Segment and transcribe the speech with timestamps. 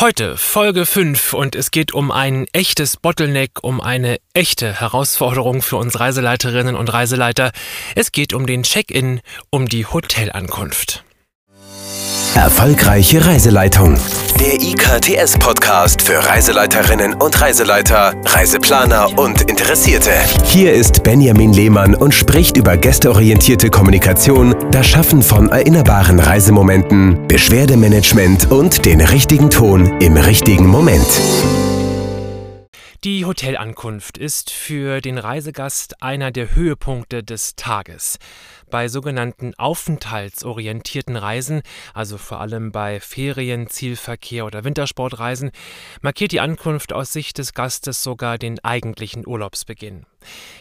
[0.00, 5.76] Heute Folge 5 und es geht um ein echtes Bottleneck, um eine echte Herausforderung für
[5.76, 7.50] uns Reiseleiterinnen und Reiseleiter.
[7.96, 11.02] Es geht um den Check-in, um die Hotelankunft.
[12.34, 13.98] Erfolgreiche Reiseleitung.
[14.38, 20.12] Der IKTS-Podcast für Reiseleiterinnen und Reiseleiter, Reiseplaner und Interessierte.
[20.44, 28.52] Hier ist Benjamin Lehmann und spricht über gästeorientierte Kommunikation, das Schaffen von erinnerbaren Reisemomenten, Beschwerdemanagement
[28.52, 31.08] und den richtigen Ton im richtigen Moment.
[33.04, 38.18] Die Hotelankunft ist für den Reisegast einer der Höhepunkte des Tages.
[38.70, 41.62] Bei sogenannten aufenthaltsorientierten Reisen,
[41.94, 45.52] also vor allem bei Ferien, Zielverkehr oder Wintersportreisen,
[46.02, 50.04] markiert die Ankunft aus Sicht des Gastes sogar den eigentlichen Urlaubsbeginn.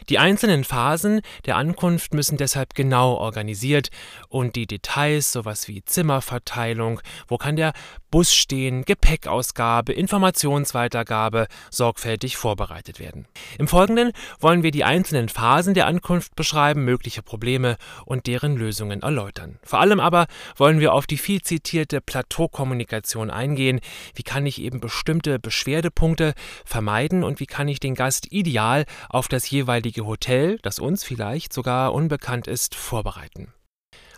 [0.09, 3.89] Die einzelnen Phasen der Ankunft müssen deshalb genau organisiert
[4.30, 7.73] und die Details, sowas wie Zimmerverteilung, wo kann der
[8.09, 13.28] Bus stehen, Gepäckausgabe, Informationsweitergabe sorgfältig vorbereitet werden.
[13.59, 19.02] Im Folgenden wollen wir die einzelnen Phasen der Ankunft beschreiben, mögliche Probleme und deren Lösungen
[19.02, 19.59] erläutern.
[19.63, 23.81] Vor allem aber wollen wir auf die viel zitierte Plateaukommunikation eingehen.
[24.16, 29.28] Wie kann ich eben bestimmte Beschwerdepunkte vermeiden und wie kann ich den Gast ideal auf
[29.28, 33.53] das jeweilige Hotel, das uns vielleicht sogar unbekannt ist, vorbereiten.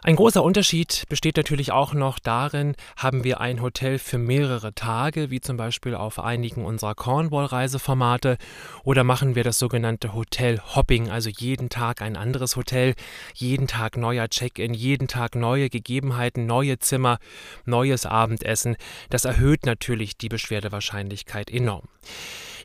[0.01, 5.29] Ein großer Unterschied besteht natürlich auch noch darin, haben wir ein Hotel für mehrere Tage,
[5.29, 8.37] wie zum Beispiel auf einigen unserer Cornwall-Reiseformate,
[8.85, 12.95] oder machen wir das sogenannte Hotel-Hopping, also jeden Tag ein anderes Hotel,
[13.33, 17.19] jeden Tag neuer Check-in, jeden Tag neue Gegebenheiten, neue Zimmer,
[17.65, 18.77] neues Abendessen.
[19.09, 21.89] Das erhöht natürlich die Beschwerdewahrscheinlichkeit enorm.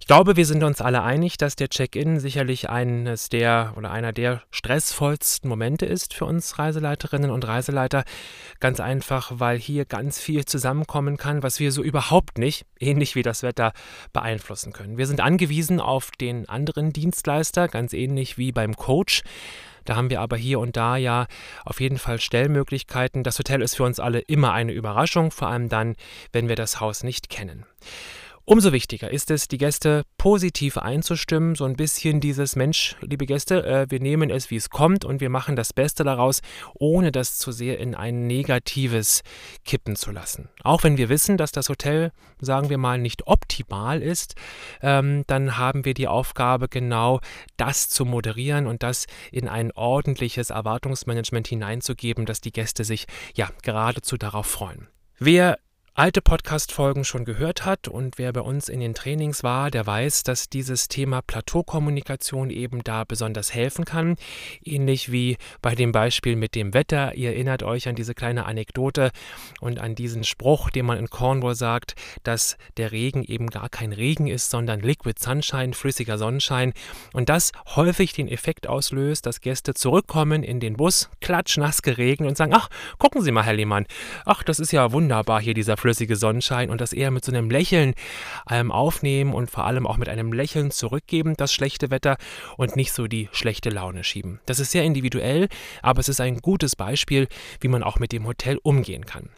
[0.05, 4.13] Ich glaube, wir sind uns alle einig, dass der Check-in sicherlich eines der oder einer
[4.13, 8.05] der stressvollsten Momente ist für uns Reiseleiterinnen und Reiseleiter.
[8.61, 13.23] Ganz einfach, weil hier ganz viel zusammenkommen kann, was wir so überhaupt nicht, ähnlich wie
[13.23, 13.73] das Wetter,
[14.13, 14.99] beeinflussen können.
[14.99, 19.23] Wir sind angewiesen auf den anderen Dienstleister, ganz ähnlich wie beim Coach.
[19.87, 21.29] Da haben wir aber hier und da ja
[21.65, 23.23] auf jeden Fall Stellmöglichkeiten.
[23.23, 25.97] Das Hotel ist für uns alle immer eine Überraschung, vor allem dann,
[26.31, 27.65] wenn wir das Haus nicht kennen.
[28.47, 33.65] Umso wichtiger ist es, die Gäste positiv einzustimmen, so ein bisschen dieses Mensch, liebe Gäste,
[33.65, 36.43] äh, wir nehmen es, wie es kommt und wir machen das Beste daraus,
[36.75, 39.23] ohne das zu sehr in ein negatives
[39.65, 40.51] kippen zu lassen.
[40.63, 44.35] Auch wenn wir wissen, dass das Hotel, sagen wir mal, nicht optimal ist,
[44.83, 47.21] ähm, dann haben wir die Aufgabe, genau
[47.57, 53.49] das zu moderieren und das in ein ordentliches Erwartungsmanagement hineinzugeben, dass die Gäste sich ja
[53.63, 54.89] geradezu darauf freuen.
[55.19, 55.59] Wer
[55.97, 60.25] alte Podcast-Folgen schon gehört hat und wer bei uns in den Trainings war, der weiß,
[60.25, 64.17] dass dieses Thema Plateaukommunikation eben da besonders helfen kann.
[64.65, 67.15] Ähnlich wie bei dem Beispiel mit dem Wetter.
[67.15, 69.13] Ihr erinnert euch an diese kleine Anekdote
[69.61, 71.95] und an diesen Spruch, den man in Cornwall sagt,
[72.25, 76.73] dass der Regen eben gar kein Regen ist, sondern Liquid Sunshine, flüssiger Sonnenschein.
[77.13, 82.37] Und das häufig den Effekt auslöst, dass Gäste zurückkommen in den Bus, klatschnass geregnet und
[82.37, 82.69] sagen, ach,
[82.99, 83.87] gucken Sie mal, Herr Lehmann,
[84.25, 87.51] ach, das ist ja wunderbar hier, dieser flüssige Sonnenschein und das eher mit so einem
[87.51, 87.93] Lächeln
[88.51, 92.17] ähm, aufnehmen und vor allem auch mit einem Lächeln zurückgeben, das schlechte Wetter
[92.57, 94.41] und nicht so die schlechte Laune schieben.
[94.47, 95.49] Das ist sehr individuell,
[95.83, 97.29] aber es ist ein gutes Beispiel,
[97.61, 99.29] wie man auch mit dem Hotel umgehen kann.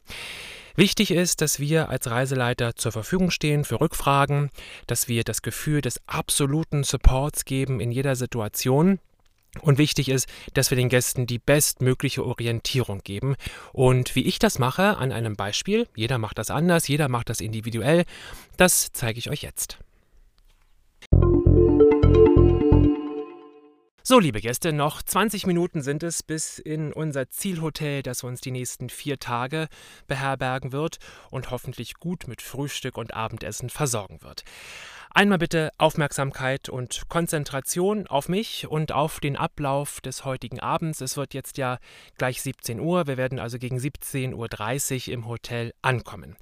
[0.76, 4.50] Wichtig ist, dass wir als Reiseleiter zur Verfügung stehen für Rückfragen,
[4.86, 9.00] dass wir das Gefühl des absoluten Supports geben in jeder Situation
[9.60, 13.36] und wichtig ist, dass wir den Gästen die bestmögliche Orientierung geben.
[13.72, 17.40] Und wie ich das mache, an einem Beispiel, jeder macht das anders, jeder macht das
[17.40, 18.04] individuell,
[18.56, 19.78] das zeige ich euch jetzt.
[24.08, 28.52] So, liebe Gäste, noch 20 Minuten sind es bis in unser Zielhotel, das uns die
[28.52, 29.66] nächsten vier Tage
[30.06, 30.98] beherbergen wird
[31.32, 34.44] und hoffentlich gut mit Frühstück und Abendessen versorgen wird.
[35.10, 41.00] Einmal bitte Aufmerksamkeit und Konzentration auf mich und auf den Ablauf des heutigen Abends.
[41.00, 41.78] Es wird jetzt ja
[42.16, 43.08] gleich 17 Uhr.
[43.08, 46.36] Wir werden also gegen 17.30 Uhr im Hotel ankommen.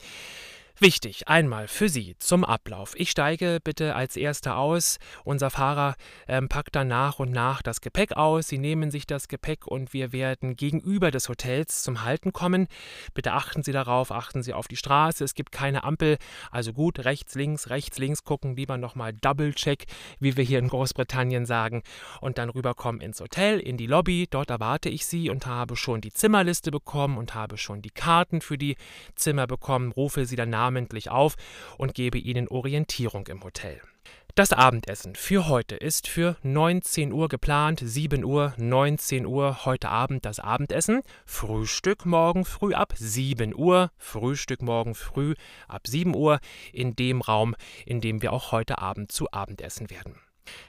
[0.80, 2.94] Wichtig, einmal für Sie zum Ablauf.
[2.96, 4.98] Ich steige bitte als Erster aus.
[5.22, 5.94] Unser Fahrer
[6.26, 8.48] ähm, packt dann nach und nach das Gepäck aus.
[8.48, 12.66] Sie nehmen sich das Gepäck und wir werden gegenüber des Hotels zum Halten kommen.
[13.14, 15.22] Bitte achten Sie darauf, achten Sie auf die Straße.
[15.22, 16.16] Es gibt keine Ampel.
[16.50, 18.56] Also gut, rechts, links, rechts, links gucken.
[18.56, 19.84] Lieber nochmal Double-Check,
[20.18, 21.84] wie wir hier in Großbritannien sagen.
[22.20, 24.26] Und dann rüberkommen ins Hotel, in die Lobby.
[24.28, 28.40] Dort erwarte ich Sie und habe schon die Zimmerliste bekommen und habe schon die Karten
[28.40, 28.74] für die
[29.14, 29.92] Zimmer bekommen.
[29.92, 31.34] Rufe Sie danach namentlich auf
[31.76, 33.80] und gebe ihnen Orientierung im Hotel.
[34.34, 40.24] Das Abendessen für heute ist für 19 Uhr geplant, 7 Uhr, 19 Uhr heute Abend
[40.24, 45.34] das Abendessen, Frühstück morgen früh ab 7 Uhr, Frühstück morgen früh
[45.68, 46.40] ab 7 Uhr
[46.72, 47.54] in dem Raum,
[47.86, 50.16] in dem wir auch heute Abend zu Abendessen werden.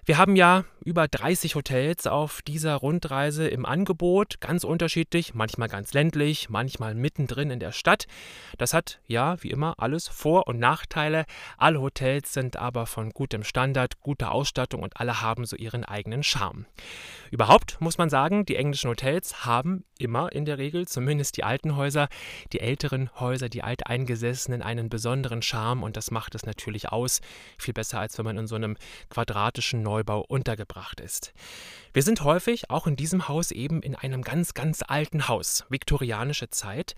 [0.05, 5.93] Wir haben ja über 30 Hotels auf dieser Rundreise im Angebot, ganz unterschiedlich, manchmal ganz
[5.93, 8.05] ländlich, manchmal mittendrin in der Stadt.
[8.59, 11.25] Das hat ja, wie immer, alles Vor- und Nachteile.
[11.57, 16.21] Alle Hotels sind aber von gutem Standard, guter Ausstattung und alle haben so ihren eigenen
[16.21, 16.67] Charme.
[17.31, 21.75] Überhaupt muss man sagen, die englischen Hotels haben immer in der Regel, zumindest die alten
[21.75, 22.09] Häuser,
[22.53, 27.21] die älteren Häuser, die alteingesessenen, einen besonderen Charme und das macht es natürlich aus.
[27.57, 28.77] Viel besser, als wenn man in so einem
[29.09, 31.33] quadratischen Neubau untergebracht ist.
[31.93, 36.49] Wir sind häufig, auch in diesem Haus, eben in einem ganz, ganz alten Haus, viktorianische
[36.49, 36.95] Zeit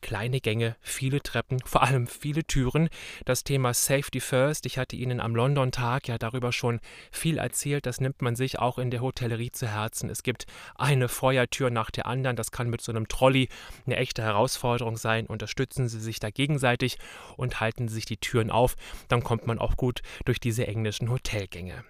[0.00, 2.88] kleine Gänge, viele Treppen, vor allem viele Türen.
[3.24, 6.80] Das Thema Safety First, ich hatte Ihnen am London-Tag ja darüber schon
[7.10, 10.10] viel erzählt, das nimmt man sich auch in der Hotellerie zu Herzen.
[10.10, 13.48] Es gibt eine Feuertür nach der anderen, das kann mit so einem Trolley
[13.86, 15.26] eine echte Herausforderung sein.
[15.26, 16.98] Unterstützen Sie sich da gegenseitig
[17.36, 18.76] und halten Sie sich die Türen auf,
[19.08, 21.84] dann kommt man auch gut durch diese englischen Hotelgänge.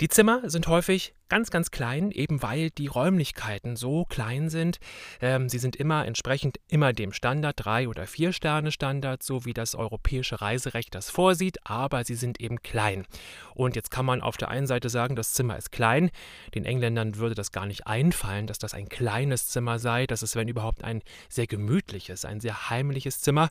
[0.00, 4.78] Die Zimmer sind häufig ganz, ganz klein, eben weil die Räumlichkeiten so klein sind.
[5.22, 9.54] Ähm, sie sind immer entsprechend immer dem Standard, drei oder vier Sterne Standard, so wie
[9.54, 13.06] das europäische Reiserecht das vorsieht, aber sie sind eben klein.
[13.54, 16.10] Und jetzt kann man auf der einen Seite sagen, das Zimmer ist klein.
[16.54, 20.06] Den Engländern würde das gar nicht einfallen, dass das ein kleines Zimmer sei.
[20.06, 21.00] Das ist, wenn überhaupt, ein
[21.30, 23.48] sehr gemütliches, ein sehr heimliches Zimmer.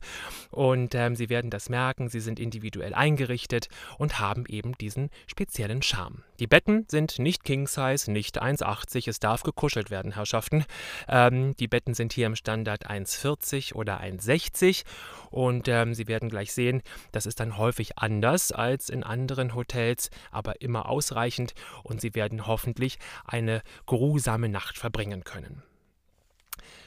[0.52, 3.66] Und ähm, sie werden das merken, sie sind individuell eingerichtet
[3.98, 6.22] und haben eben diesen speziellen Charme.
[6.38, 9.08] Die Betten sind nicht Kings Size, nicht 1,80.
[9.08, 10.64] Es darf gekuschelt werden, Herrschaften.
[11.08, 14.84] Ähm, die Betten sind hier im Standard 1,40 oder 1,60
[15.30, 16.82] und ähm, Sie werden gleich sehen,
[17.12, 22.46] das ist dann häufig anders als in anderen Hotels, aber immer ausreichend und Sie werden
[22.46, 25.62] hoffentlich eine geruhsame Nacht verbringen können.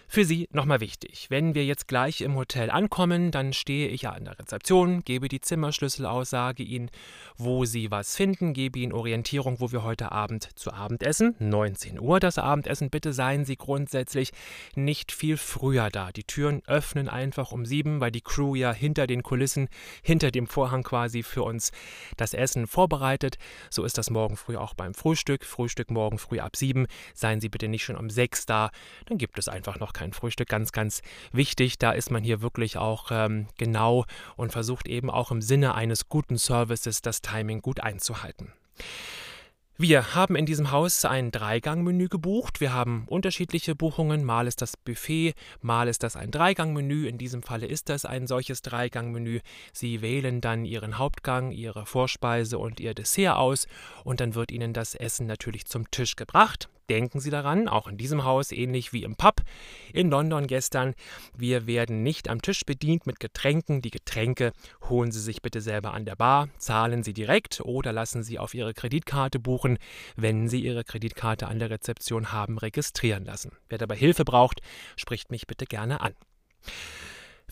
[0.08, 4.12] Für Sie nochmal wichtig, wenn wir jetzt gleich im Hotel ankommen, dann stehe ich ja
[4.12, 6.92] an der Rezeption, gebe die Zimmerschlüssel aus, sage Ihnen,
[7.38, 11.36] wo Sie was finden, gebe Ihnen Orientierung, wo wir heute Abend zu Abend essen.
[11.40, 12.90] 19 Uhr das Abendessen.
[12.90, 14.32] Bitte seien Sie grundsätzlich
[14.76, 16.12] nicht viel früher da.
[16.12, 19.70] Die Türen öffnen einfach um sieben, weil die Crew ja hinter den Kulissen,
[20.04, 21.72] hinter dem Vorhang quasi für uns
[22.16, 23.38] das Essen vorbereitet.
[23.70, 25.44] So ist das morgen früh auch beim Frühstück.
[25.44, 26.86] Frühstück morgen früh ab sieben.
[27.14, 28.70] Seien Sie bitte nicht schon um sechs da,
[29.08, 30.48] dann gibt es einfach noch kein Frühstück.
[30.48, 31.02] Ganz, ganz
[31.32, 31.80] wichtig.
[31.80, 34.06] Da ist man hier wirklich auch ähm, genau
[34.36, 38.54] und versucht eben auch im Sinne eines guten Services das Timing gut einzuhalten.
[39.78, 42.62] Wir haben in diesem Haus ein Dreigangmenü gebucht.
[42.62, 44.24] Wir haben unterschiedliche Buchungen.
[44.24, 47.10] Mal ist das Buffet, mal ist das ein Dreigangmenü.
[47.10, 49.42] In diesem Falle ist das ein solches Dreigangmenü.
[49.74, 53.68] Sie wählen dann Ihren Hauptgang, Ihre Vorspeise und Ihr Dessert aus
[54.06, 56.70] und dann wird Ihnen das Essen natürlich zum Tisch gebracht.
[56.90, 59.42] Denken Sie daran, auch in diesem Haus, ähnlich wie im Pub
[59.92, 60.94] in London gestern,
[61.36, 63.82] wir werden nicht am Tisch bedient mit Getränken.
[63.82, 64.54] Die Getränke
[64.88, 68.54] holen Sie sich bitte selber an der Bar, zahlen Sie direkt oder lassen Sie auf
[68.54, 69.80] Ihre Kreditkarte buchen,
[70.16, 73.52] wenn Sie Ihre Kreditkarte an der Rezeption haben registrieren lassen.
[73.68, 74.62] Wer dabei Hilfe braucht,
[74.96, 76.14] spricht mich bitte gerne an.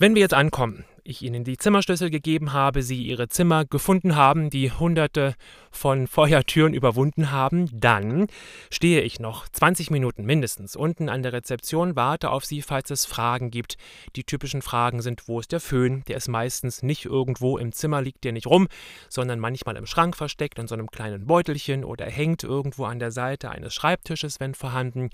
[0.03, 4.49] Wenn wir jetzt ankommen, ich Ihnen die Zimmerschlüssel gegeben habe, Sie Ihre Zimmer gefunden haben,
[4.49, 5.33] die hunderte
[5.71, 8.27] von Feuertüren überwunden haben, dann
[8.69, 13.05] stehe ich noch 20 Minuten mindestens unten an der Rezeption, warte auf Sie, falls es
[13.05, 13.77] Fragen gibt.
[14.17, 16.03] Die typischen Fragen sind, wo ist der Föhn?
[16.09, 18.67] Der ist meistens nicht irgendwo im Zimmer, liegt der nicht rum,
[19.07, 23.11] sondern manchmal im Schrank versteckt in so einem kleinen Beutelchen oder hängt irgendwo an der
[23.11, 25.11] Seite eines Schreibtisches, wenn vorhanden.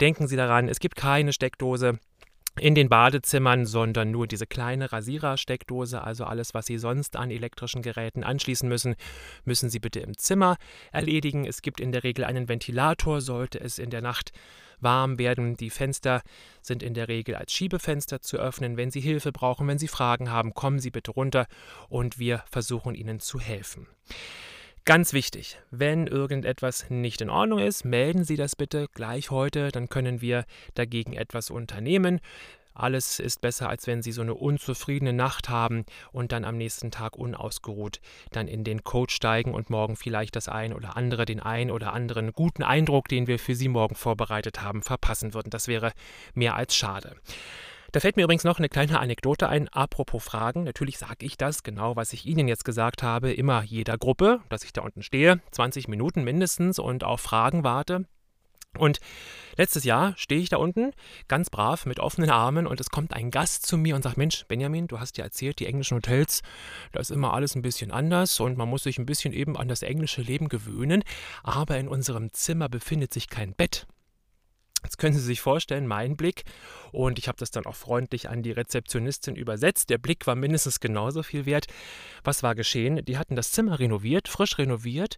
[0.00, 1.98] Denken Sie daran, es gibt keine Steckdose
[2.60, 7.82] in den Badezimmern, sondern nur diese kleine Rasierersteckdose, also alles, was Sie sonst an elektrischen
[7.82, 8.94] Geräten anschließen müssen,
[9.44, 10.56] müssen Sie bitte im Zimmer
[10.92, 11.46] erledigen.
[11.46, 14.32] Es gibt in der Regel einen Ventilator, sollte es in der Nacht
[14.80, 15.56] warm werden.
[15.56, 16.22] Die Fenster
[16.60, 18.76] sind in der Regel als Schiebefenster zu öffnen.
[18.76, 21.46] Wenn Sie Hilfe brauchen, wenn Sie Fragen haben, kommen Sie bitte runter
[21.88, 23.86] und wir versuchen Ihnen zu helfen.
[24.84, 29.88] Ganz wichtig, wenn irgendetwas nicht in Ordnung ist, melden Sie das bitte gleich heute, dann
[29.88, 32.18] können wir dagegen etwas unternehmen.
[32.74, 36.90] Alles ist besser, als wenn Sie so eine unzufriedene Nacht haben und dann am nächsten
[36.90, 38.00] Tag unausgeruht
[38.32, 41.92] dann in den Coach steigen und morgen vielleicht das ein oder andere, den ein oder
[41.92, 45.50] anderen guten Eindruck, den wir für Sie morgen vorbereitet haben, verpassen würden.
[45.50, 45.92] Das wäre
[46.34, 47.14] mehr als schade.
[47.92, 50.64] Da fällt mir übrigens noch eine kleine Anekdote ein, apropos Fragen.
[50.64, 54.64] Natürlich sage ich das, genau was ich Ihnen jetzt gesagt habe, immer jeder Gruppe, dass
[54.64, 58.06] ich da unten stehe, 20 Minuten mindestens und auf Fragen warte.
[58.78, 59.00] Und
[59.58, 60.92] letztes Jahr stehe ich da unten,
[61.28, 64.46] ganz brav, mit offenen Armen und es kommt ein Gast zu mir und sagt, Mensch,
[64.46, 66.40] Benjamin, du hast ja erzählt, die englischen Hotels,
[66.92, 69.68] da ist immer alles ein bisschen anders und man muss sich ein bisschen eben an
[69.68, 71.04] das englische Leben gewöhnen,
[71.42, 73.86] aber in unserem Zimmer befindet sich kein Bett.
[74.82, 76.44] Jetzt können Sie sich vorstellen, mein Blick,
[76.90, 79.90] und ich habe das dann auch freundlich an die Rezeptionistin übersetzt.
[79.90, 81.66] Der Blick war mindestens genauso viel wert.
[82.24, 83.04] Was war geschehen?
[83.04, 85.16] Die hatten das Zimmer renoviert, frisch renoviert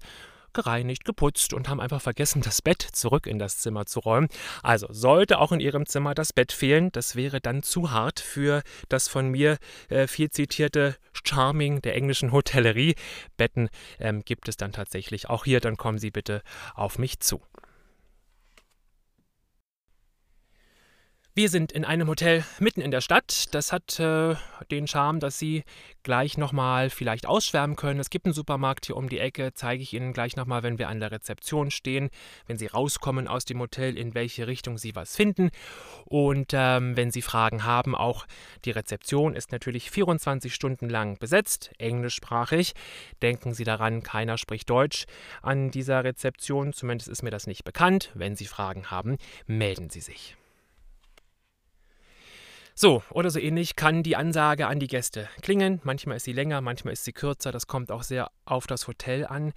[0.54, 4.28] gereinigt, geputzt und haben einfach vergessen, das Bett zurück in das Zimmer zu räumen.
[4.62, 8.62] Also sollte auch in Ihrem Zimmer das Bett fehlen, das wäre dann zu hart für
[8.88, 9.58] das von mir
[9.90, 12.94] äh, viel zitierte Charming der englischen Hotellerie.
[13.36, 13.68] Betten
[13.98, 16.42] ähm, gibt es dann tatsächlich auch hier, dann kommen Sie bitte
[16.74, 17.42] auf mich zu.
[21.36, 23.52] Wir sind in einem Hotel mitten in der Stadt.
[23.52, 24.36] Das hat äh,
[24.70, 25.64] den Charme, dass Sie
[26.04, 27.98] gleich nochmal vielleicht ausschwärmen können.
[27.98, 30.88] Es gibt einen Supermarkt hier um die Ecke, zeige ich Ihnen gleich nochmal, wenn wir
[30.88, 32.10] an der Rezeption stehen,
[32.46, 35.50] wenn Sie rauskommen aus dem Hotel, in welche Richtung Sie was finden.
[36.04, 38.26] Und ähm, wenn Sie Fragen haben, auch
[38.64, 42.74] die Rezeption ist natürlich 24 Stunden lang besetzt, englischsprachig.
[43.22, 45.06] Denken Sie daran, keiner spricht Deutsch
[45.42, 48.12] an dieser Rezeption, zumindest ist mir das nicht bekannt.
[48.14, 49.16] Wenn Sie Fragen haben,
[49.48, 50.36] melden Sie sich.
[52.76, 55.80] So, oder so ähnlich kann die Ansage an die Gäste klingen.
[55.84, 57.52] Manchmal ist sie länger, manchmal ist sie kürzer.
[57.52, 59.52] Das kommt auch sehr auf das Hotel an.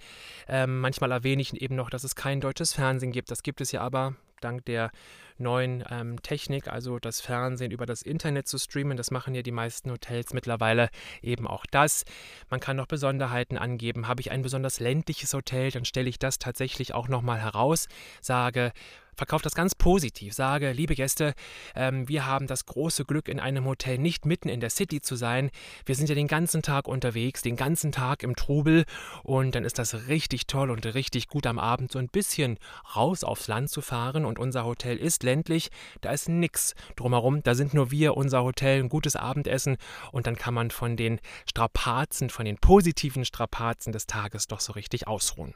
[0.46, 3.32] Ähm, manchmal erwähne ich eben noch, dass es kein deutsches Fernsehen gibt.
[3.32, 4.92] Das gibt es ja aber dank der
[5.36, 8.96] neuen ähm, Technik, also das Fernsehen über das Internet zu streamen.
[8.96, 10.88] Das machen ja die meisten Hotels mittlerweile
[11.20, 12.04] eben auch das.
[12.50, 14.06] Man kann noch Besonderheiten angeben.
[14.06, 17.88] Habe ich ein besonders ländliches Hotel, dann stelle ich das tatsächlich auch nochmal heraus,
[18.20, 18.72] sage,
[19.18, 21.34] verkaufe das ganz positiv, sage, liebe Gäste,
[21.74, 25.16] ähm, wir haben das große Glück, in einem Hotel nicht mitten in der City zu
[25.16, 25.50] sein.
[25.84, 28.84] Wir sind ja den ganzen Tag unterwegs, den ganzen Tag im Trubel.
[29.24, 32.58] Und dann ist das richtig toll und richtig gut am Abend so ein bisschen
[32.94, 34.24] raus aufs Land zu fahren.
[34.24, 35.70] Und unser Hotel ist ländlich,
[36.00, 39.76] da ist nichts drumherum, da sind nur wir, unser Hotel, ein gutes Abendessen.
[40.12, 44.72] Und dann kann man von den Strapazen, von den positiven Strapazen des Tages doch so
[44.72, 45.54] richtig ausruhen.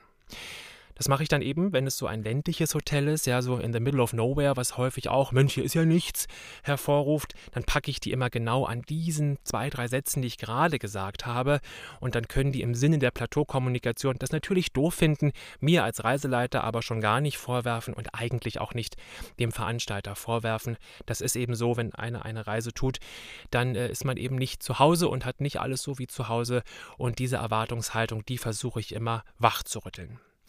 [0.94, 3.72] Das mache ich dann eben, wenn es so ein ländliches Hotel ist, ja, so in
[3.72, 6.26] the middle of nowhere, was häufig auch, Mensch, ist ja nichts,
[6.62, 10.78] hervorruft, dann packe ich die immer genau an diesen zwei, drei Sätzen, die ich gerade
[10.78, 11.60] gesagt habe.
[12.00, 16.64] Und dann können die im Sinne der Plateaukommunikation das natürlich doof finden, mir als Reiseleiter
[16.64, 18.96] aber schon gar nicht vorwerfen und eigentlich auch nicht
[19.38, 20.76] dem Veranstalter vorwerfen.
[21.06, 22.98] Das ist eben so, wenn einer eine Reise tut,
[23.50, 26.28] dann äh, ist man eben nicht zu Hause und hat nicht alles so wie zu
[26.28, 26.62] Hause.
[26.98, 30.20] Und diese Erwartungshaltung, die versuche ich immer wach zu rütteln.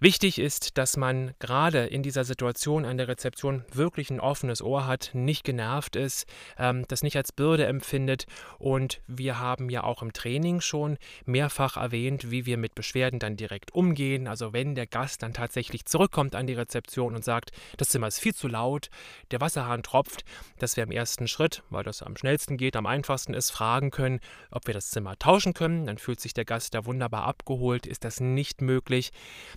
[0.00, 4.86] Wichtig ist, dass man gerade in dieser Situation an der Rezeption wirklich ein offenes Ohr
[4.86, 6.24] hat, nicht genervt ist,
[6.56, 8.26] ähm, das nicht als Bürde empfindet.
[8.60, 13.36] Und wir haben ja auch im Training schon mehrfach erwähnt, wie wir mit Beschwerden dann
[13.36, 14.28] direkt umgehen.
[14.28, 18.20] Also wenn der Gast dann tatsächlich zurückkommt an die Rezeption und sagt, das Zimmer ist
[18.20, 18.90] viel zu laut,
[19.32, 20.24] der Wasserhahn tropft,
[20.60, 24.20] dass wir im ersten Schritt, weil das am schnellsten geht, am einfachsten ist, fragen können,
[24.52, 25.86] ob wir das Zimmer tauschen können.
[25.86, 27.84] Dann fühlt sich der Gast da wunderbar abgeholt.
[27.84, 29.10] Ist das nicht möglich,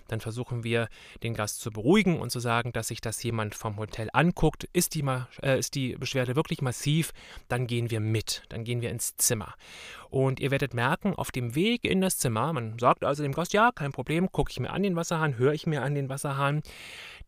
[0.08, 0.31] dann versuchen
[0.64, 0.88] wir,
[1.22, 4.68] den Gast zu beruhigen und zu sagen, dass sich das jemand vom Hotel anguckt.
[4.72, 5.04] Ist die,
[5.42, 7.12] äh, ist die Beschwerde wirklich massiv,
[7.48, 9.54] dann gehen wir mit, dann gehen wir ins Zimmer.
[10.10, 13.52] Und ihr werdet merken, auf dem Weg in das Zimmer, man sagt also dem Gast,
[13.52, 16.62] ja, kein Problem, gucke ich mir an den Wasserhahn, höre ich mir an den Wasserhahn.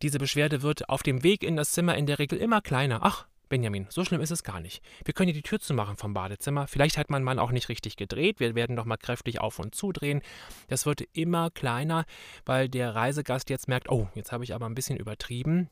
[0.01, 2.99] Diese Beschwerde wird auf dem Weg in das Zimmer in der Regel immer kleiner.
[3.01, 4.83] Ach, Benjamin, so schlimm ist es gar nicht.
[5.03, 6.67] Wir können hier die Tür zumachen vom Badezimmer.
[6.67, 8.39] Vielleicht hat mein Mann auch nicht richtig gedreht.
[8.39, 10.21] Wir werden noch mal kräftig auf und zudrehen.
[10.67, 12.05] Das wird immer kleiner,
[12.45, 15.69] weil der Reisegast jetzt merkt, oh, jetzt habe ich aber ein bisschen übertrieben.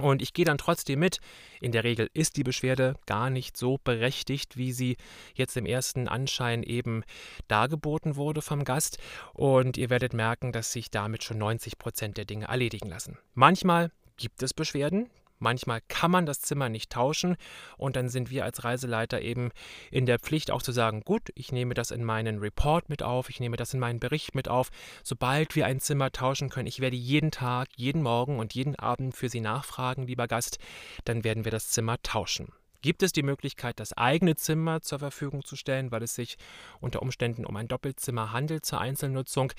[0.00, 1.20] Und ich gehe dann trotzdem mit.
[1.60, 4.96] In der Regel ist die Beschwerde gar nicht so berechtigt, wie sie
[5.34, 7.02] jetzt im ersten Anschein eben
[7.48, 8.98] dargeboten wurde vom Gast.
[9.32, 13.18] Und ihr werdet merken, dass sich damit schon 90 Prozent der Dinge erledigen lassen.
[13.34, 15.08] Manchmal gibt es Beschwerden,
[15.38, 17.36] Manchmal kann man das Zimmer nicht tauschen
[17.76, 19.50] und dann sind wir als Reiseleiter eben
[19.90, 23.28] in der Pflicht auch zu sagen, gut, ich nehme das in meinen Report mit auf,
[23.28, 24.70] ich nehme das in meinen Bericht mit auf.
[25.02, 29.14] Sobald wir ein Zimmer tauschen können, ich werde jeden Tag, jeden Morgen und jeden Abend
[29.14, 30.58] für Sie nachfragen, lieber Gast,
[31.04, 32.52] dann werden wir das Zimmer tauschen.
[32.82, 36.36] Gibt es die Möglichkeit, das eigene Zimmer zur Verfügung zu stellen, weil es sich
[36.80, 39.52] unter Umständen um ein Doppelzimmer handelt zur Einzelnutzung,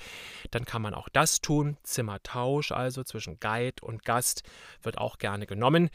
[0.50, 1.76] dann kann man auch das tun.
[1.82, 4.42] Zimmertausch also zwischen Guide und Gast
[4.82, 5.90] wird auch gerne genommen.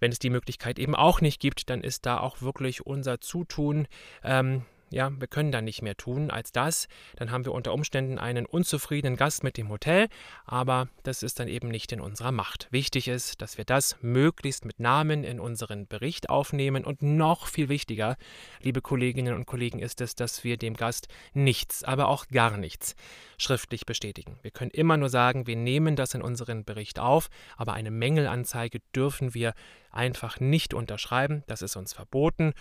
[0.00, 3.86] Wenn es die Möglichkeit eben auch nicht gibt, dann ist da auch wirklich unser Zutun
[4.22, 6.86] ähm, ja, wir können dann nicht mehr tun als das.
[7.16, 10.08] Dann haben wir unter Umständen einen unzufriedenen Gast mit dem Hotel,
[10.46, 12.68] aber das ist dann eben nicht in unserer Macht.
[12.70, 17.68] Wichtig ist, dass wir das möglichst mit Namen in unseren Bericht aufnehmen und noch viel
[17.68, 18.16] wichtiger,
[18.60, 22.94] liebe Kolleginnen und Kollegen, ist es, dass wir dem Gast nichts, aber auch gar nichts
[23.36, 24.38] schriftlich bestätigen.
[24.42, 28.80] Wir können immer nur sagen, wir nehmen das in unseren Bericht auf, aber eine Mängelanzeige
[28.94, 29.54] dürfen wir
[29.94, 31.44] einfach nicht unterschreiben.
[31.46, 32.52] Das ist uns verboten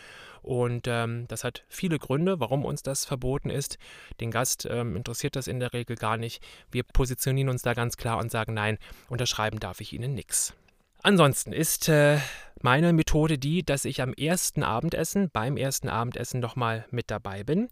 [0.41, 3.77] und ähm, das hat viele Gründe, warum uns das verboten ist.
[4.19, 6.43] Den Gast ähm, interessiert das in der Regel gar nicht.
[6.71, 8.77] Wir positionieren uns da ganz klar und sagen, nein,
[9.09, 10.53] unterschreiben darf ich Ihnen nichts.
[11.05, 12.17] Ansonsten ist äh,
[12.63, 17.67] meine Methode die, dass ich am ersten Abendessen, beim ersten Abendessen nochmal mit dabei bin.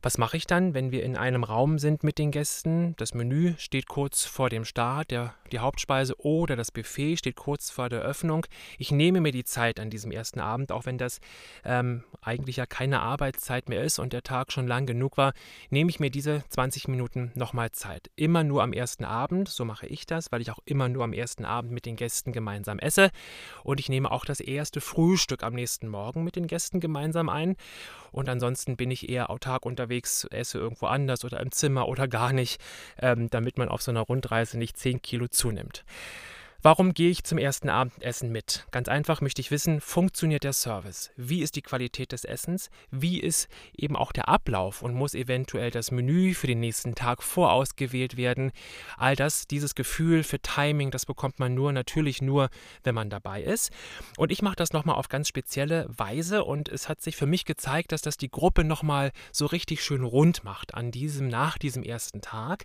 [0.00, 2.94] Was mache ich dann, wenn wir in einem Raum sind mit den Gästen?
[2.98, 7.70] Das Menü steht kurz vor dem Start, der, die Hauptspeise oder das Buffet steht kurz
[7.70, 8.46] vor der Öffnung.
[8.78, 11.20] Ich nehme mir die Zeit an diesem ersten Abend, auch wenn das
[11.64, 15.32] ähm, eigentlich ja keine Arbeitszeit mehr ist und der Tag schon lang genug war,
[15.70, 18.08] nehme ich mir diese 20 Minuten nochmal Zeit.
[18.14, 21.12] Immer nur am ersten Abend, so mache ich das, weil ich auch immer nur am
[21.12, 23.10] ersten Abend mit den Gästen gemeinsam esse.
[23.64, 27.56] Und ich nehme auch das erste Frühstück am nächsten Morgen mit den Gästen gemeinsam ein.
[28.10, 32.32] Und ansonsten bin ich eher autark unterwegs, esse irgendwo anders oder im Zimmer oder gar
[32.32, 32.60] nicht,
[33.00, 35.84] ähm, damit man auf so einer Rundreise nicht 10 Kilo zunimmt.
[36.60, 38.66] Warum gehe ich zum ersten Abendessen mit?
[38.72, 41.12] Ganz einfach möchte ich wissen, funktioniert der Service?
[41.16, 42.68] Wie ist die Qualität des Essens?
[42.90, 43.46] Wie ist
[43.76, 48.50] eben auch der Ablauf und muss eventuell das Menü für den nächsten Tag vorausgewählt werden?
[48.96, 52.50] All das, dieses Gefühl für Timing, das bekommt man nur natürlich nur,
[52.82, 53.70] wenn man dabei ist.
[54.16, 57.44] Und ich mache das nochmal auf ganz spezielle Weise und es hat sich für mich
[57.44, 61.84] gezeigt, dass das die Gruppe nochmal so richtig schön rund macht an diesem, nach diesem
[61.84, 62.64] ersten Tag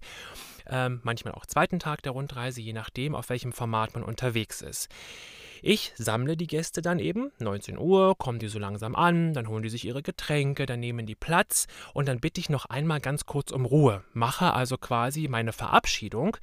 [0.70, 4.89] ähm, manchmal auch zweiten Tag der Rundreise, je nachdem, auf welchem Format man unterwegs ist.
[5.65, 9.63] Ich sammle die Gäste dann eben, 19 Uhr, kommen die so langsam an, dann holen
[9.63, 13.25] die sich ihre Getränke, dann nehmen die Platz und dann bitte ich noch einmal ganz
[13.25, 14.03] kurz um Ruhe.
[14.12, 16.36] Mache also quasi meine Verabschiedung,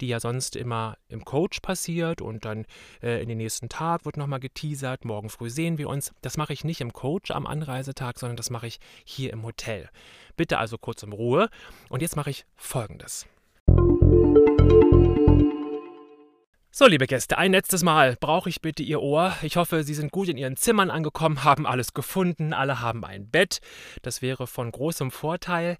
[0.00, 2.64] die ja sonst immer im Coach passiert und dann
[3.02, 6.10] äh, in den nächsten Tag wird nochmal geteasert, morgen früh sehen wir uns.
[6.22, 9.90] Das mache ich nicht im Coach am Anreisetag, sondern das mache ich hier im Hotel.
[10.38, 11.50] Bitte also kurz um Ruhe
[11.90, 13.26] und jetzt mache ich folgendes.
[16.74, 19.36] So, liebe Gäste, ein letztes Mal brauche ich bitte Ihr Ohr.
[19.42, 23.28] Ich hoffe, Sie sind gut in Ihren Zimmern angekommen, haben alles gefunden, alle haben ein
[23.28, 23.60] Bett.
[24.00, 25.76] Das wäre von großem Vorteil.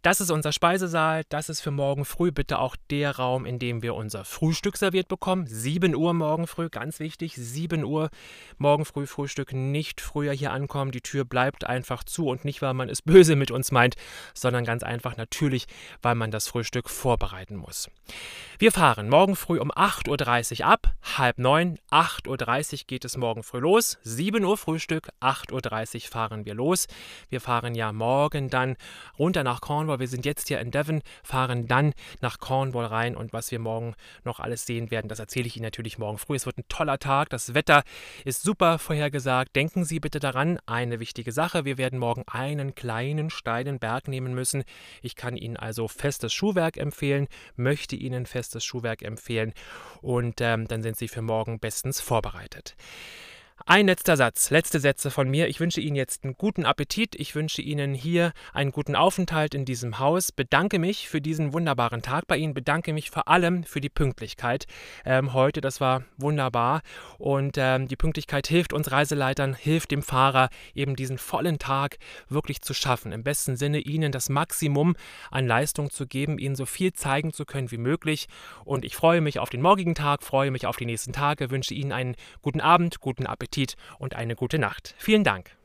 [0.00, 1.24] Das ist unser Speisesaal.
[1.28, 5.08] Das ist für morgen früh bitte auch der Raum, in dem wir unser Frühstück serviert
[5.08, 5.46] bekommen.
[5.46, 8.08] 7 Uhr morgen früh, ganz wichtig, 7 Uhr
[8.56, 9.52] morgen früh Frühstück.
[9.52, 10.90] Nicht früher hier ankommen.
[10.90, 13.96] Die Tür bleibt einfach zu und nicht, weil man es böse mit uns meint,
[14.32, 15.66] sondern ganz einfach natürlich,
[16.00, 17.90] weil man das Frühstück vorbereiten muss.
[18.58, 23.42] Wir fahren morgen früh um 8.30 Uhr ab, halb neun, 8.30 Uhr geht es morgen
[23.42, 26.86] früh los, 7 Uhr Frühstück, 8.30 Uhr fahren wir los.
[27.30, 28.76] Wir fahren ja morgen dann
[29.18, 33.32] runter nach Cornwall, wir sind jetzt hier in Devon, fahren dann nach Cornwall rein und
[33.32, 36.36] was wir morgen noch alles sehen werden, das erzähle ich Ihnen natürlich morgen früh.
[36.36, 37.82] Es wird ein toller Tag, das Wetter
[38.24, 39.56] ist super vorhergesagt.
[39.56, 44.32] Denken Sie bitte daran, eine wichtige Sache, wir werden morgen einen kleinen steilen Berg nehmen
[44.32, 44.62] müssen.
[45.02, 49.54] Ich kann Ihnen also festes Schuhwerk empfehlen, möchte Ihnen festes Schuhwerk empfehlen
[50.02, 52.76] und ähm, dann sind Sie für morgen bestens vorbereitet.
[53.66, 55.46] Ein letzter Satz, letzte Sätze von mir.
[55.48, 57.14] Ich wünsche Ihnen jetzt einen guten Appetit.
[57.14, 60.32] Ich wünsche Ihnen hier einen guten Aufenthalt in diesem Haus.
[60.32, 62.54] Bedanke mich für diesen wunderbaren Tag bei Ihnen.
[62.54, 64.66] Bedanke mich vor allem für die Pünktlichkeit
[65.04, 65.60] ähm, heute.
[65.60, 66.80] Das war wunderbar.
[67.18, 72.62] Und ähm, die Pünktlichkeit hilft uns Reiseleitern, hilft dem Fahrer, eben diesen vollen Tag wirklich
[72.62, 73.12] zu schaffen.
[73.12, 74.96] Im besten Sinne Ihnen das Maximum
[75.30, 78.26] an Leistung zu geben, Ihnen so viel zeigen zu können wie möglich.
[78.64, 81.74] Und ich freue mich auf den morgigen Tag, freue mich auf die nächsten Tage, wünsche
[81.74, 84.94] Ihnen einen guten Abend, guten Appetit Appetit und eine gute Nacht.
[84.96, 85.56] Vielen Dank.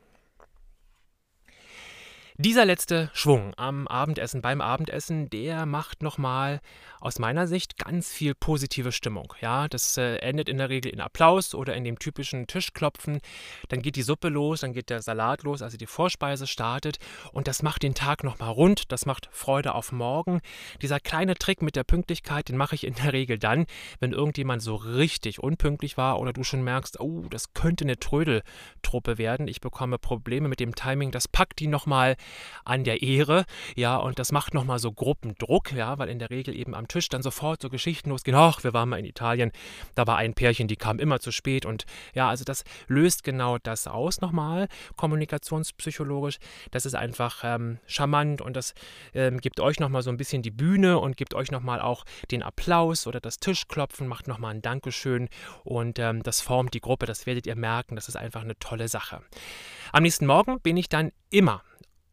[2.38, 6.60] Dieser letzte Schwung am Abendessen, beim Abendessen, der macht nochmal
[7.00, 9.32] aus meiner Sicht ganz viel positive Stimmung.
[9.40, 13.20] Ja, das äh, endet in der Regel in Applaus oder in dem typischen Tischklopfen.
[13.68, 16.98] Dann geht die Suppe los, dann geht der Salat los, also die Vorspeise startet
[17.32, 20.40] und das macht den Tag nochmal rund, das macht Freude auf morgen.
[20.82, 23.64] Dieser kleine Trick mit der Pünktlichkeit, den mache ich in der Regel dann,
[23.98, 29.16] wenn irgendjemand so richtig unpünktlich war oder du schon merkst, oh, das könnte eine Trödeltruppe
[29.16, 29.48] werden.
[29.48, 32.16] Ich bekomme Probleme mit dem Timing, das packt die nochmal
[32.64, 33.44] an der Ehre,
[33.76, 37.08] ja, und das macht nochmal so Gruppendruck, ja, weil in der Regel eben am Tisch
[37.08, 39.52] dann sofort so Geschichten losgehen, ach, wir waren mal in Italien,
[39.94, 41.64] da war ein Pärchen, die kam immer zu spät.
[41.64, 46.38] Und ja, also das löst genau das aus nochmal, kommunikationspsychologisch,
[46.70, 48.74] das ist einfach ähm, charmant und das
[49.14, 52.42] ähm, gibt euch nochmal so ein bisschen die Bühne und gibt euch nochmal auch den
[52.42, 55.28] Applaus oder das Tischklopfen, macht nochmal ein Dankeschön
[55.64, 58.88] und ähm, das formt die Gruppe, das werdet ihr merken, das ist einfach eine tolle
[58.88, 59.22] Sache.
[59.92, 61.62] Am nächsten Morgen bin ich dann immer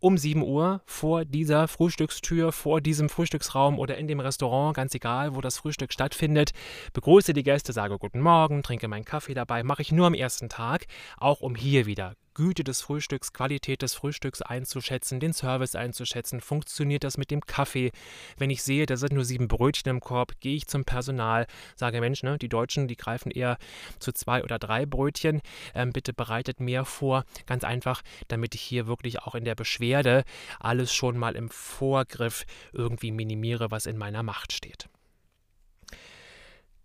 [0.04, 5.34] um 7 Uhr vor dieser Frühstückstür, vor diesem Frühstücksraum oder in dem Restaurant, ganz egal,
[5.34, 6.52] wo das Frühstück stattfindet,
[6.92, 10.50] begrüße die Gäste, sage Guten Morgen, trinke meinen Kaffee dabei, mache ich nur am ersten
[10.50, 10.88] Tag,
[11.18, 16.42] auch um hier wieder Güte des Frühstücks, Qualität des Frühstücks einzuschätzen, den Service einzuschätzen.
[16.42, 17.92] Funktioniert das mit dem Kaffee?
[18.38, 22.02] Wenn ich sehe, da sind nur sieben Brötchen im Korb, gehe ich zum Personal, sage
[22.02, 23.58] Mensch, ne, die Deutschen, die greifen eher
[24.00, 25.42] zu zwei oder drei Brötchen.
[25.76, 27.26] Ähm, bitte bereitet mehr vor.
[27.46, 30.24] Ganz einfach, damit ich hier wirklich auch in der Beschwerde
[30.60, 34.90] alles schon mal im Vorgriff irgendwie minimiere, was in meiner Macht steht.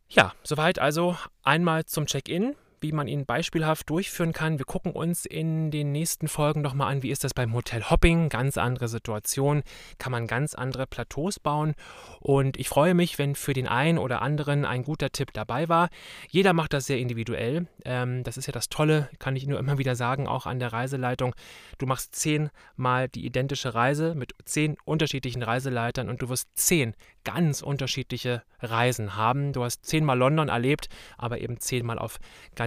[0.08, 4.58] Ja, soweit also einmal zum Check-in wie man ihn beispielhaft durchführen kann.
[4.58, 8.28] Wir gucken uns in den nächsten Folgen nochmal an, wie ist das beim Hotel Hopping.
[8.28, 9.62] Ganz andere Situation,
[9.98, 11.74] kann man ganz andere Plateaus bauen.
[12.20, 15.88] Und ich freue mich, wenn für den einen oder anderen ein guter Tipp dabei war.
[16.28, 17.66] Jeder macht das sehr individuell.
[17.84, 20.72] Ähm, das ist ja das Tolle, kann ich nur immer wieder sagen, auch an der
[20.72, 21.34] Reiseleitung.
[21.78, 27.60] Du machst zehnmal die identische Reise mit zehn unterschiedlichen Reiseleitern und du wirst zehn ganz
[27.60, 29.52] unterschiedliche Reisen haben.
[29.52, 32.18] Du hast zehnmal London erlebt, aber eben zehnmal auf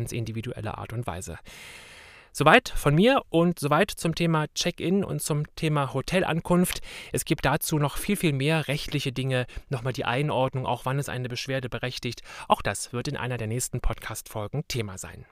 [0.01, 1.37] ganz individuelle Art und Weise.
[2.33, 6.81] Soweit von mir und soweit zum Thema Check-in und zum Thema Hotelankunft.
[7.11, 11.09] Es gibt dazu noch viel, viel mehr rechtliche Dinge, nochmal die Einordnung, auch wann es
[11.09, 12.21] eine Beschwerde berechtigt.
[12.47, 15.25] Auch das wird in einer der nächsten Podcast-Folgen Thema sein.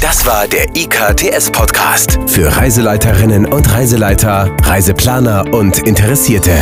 [0.00, 6.56] Das war der IKTS-Podcast für Reiseleiterinnen und Reiseleiter, Reiseplaner und Interessierte.